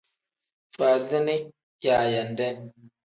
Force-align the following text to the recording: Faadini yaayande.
Faadini 0.75 1.35
yaayande. 1.85 2.47